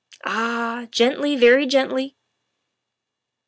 Ah! 0.25 0.87
Gently 0.89 1.35
very 1.35 1.67
gently." 1.67 2.15